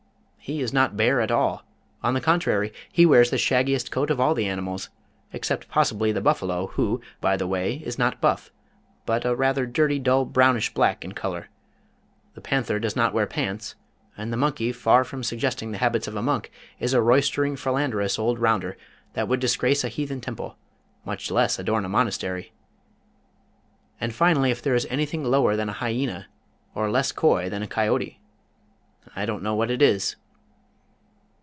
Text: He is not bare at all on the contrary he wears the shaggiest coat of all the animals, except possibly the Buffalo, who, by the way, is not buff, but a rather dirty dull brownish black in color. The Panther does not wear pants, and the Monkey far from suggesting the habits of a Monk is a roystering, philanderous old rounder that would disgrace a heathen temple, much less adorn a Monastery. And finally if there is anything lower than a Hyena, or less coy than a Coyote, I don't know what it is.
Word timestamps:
He 0.43 0.59
is 0.59 0.73
not 0.73 0.97
bare 0.97 1.21
at 1.21 1.31
all 1.31 1.63
on 2.03 2.13
the 2.13 2.19
contrary 2.19 2.73
he 2.91 3.05
wears 3.05 3.29
the 3.29 3.37
shaggiest 3.37 3.89
coat 3.89 4.09
of 4.09 4.19
all 4.19 4.33
the 4.35 4.47
animals, 4.47 4.89
except 5.31 5.69
possibly 5.69 6.11
the 6.11 6.19
Buffalo, 6.19 6.67
who, 6.73 6.99
by 7.21 7.37
the 7.37 7.47
way, 7.47 7.75
is 7.85 7.97
not 7.99 8.19
buff, 8.19 8.51
but 9.05 9.23
a 9.23 9.33
rather 9.35 9.65
dirty 9.65 9.97
dull 9.99 10.25
brownish 10.25 10.73
black 10.73 11.05
in 11.05 11.13
color. 11.13 11.47
The 12.33 12.41
Panther 12.41 12.79
does 12.79 12.97
not 12.97 13.13
wear 13.13 13.27
pants, 13.27 13.75
and 14.17 14.33
the 14.33 14.37
Monkey 14.37 14.73
far 14.73 15.05
from 15.05 15.23
suggesting 15.23 15.71
the 15.71 15.77
habits 15.77 16.07
of 16.07 16.15
a 16.17 16.21
Monk 16.23 16.51
is 16.79 16.93
a 16.93 17.01
roystering, 17.01 17.55
philanderous 17.55 18.19
old 18.19 18.37
rounder 18.39 18.75
that 19.13 19.29
would 19.29 19.39
disgrace 19.39 19.85
a 19.85 19.89
heathen 19.89 20.19
temple, 20.19 20.57
much 21.05 21.29
less 21.31 21.59
adorn 21.59 21.85
a 21.85 21.87
Monastery. 21.87 22.51
And 24.01 24.13
finally 24.13 24.49
if 24.51 24.61
there 24.61 24.75
is 24.75 24.87
anything 24.89 25.23
lower 25.23 25.55
than 25.55 25.69
a 25.69 25.73
Hyena, 25.73 26.27
or 26.75 26.89
less 26.91 27.11
coy 27.13 27.47
than 27.47 27.61
a 27.63 27.67
Coyote, 27.67 28.19
I 29.15 29.25
don't 29.25 29.43
know 29.43 29.55
what 29.55 29.71
it 29.71 29.81
is. 29.81 30.17